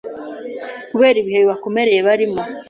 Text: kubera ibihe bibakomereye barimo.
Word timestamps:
kubera 0.91 1.17
ibihe 1.19 1.37
bibakomereye 1.43 2.01
barimo. 2.07 2.41